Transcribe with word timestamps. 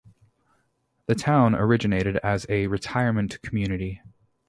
The 1.05 1.13
town 1.13 1.53
originated 1.53 2.17
as 2.23 2.47
a 2.49 2.65
retirement 2.65 3.39
community. 3.43 4.01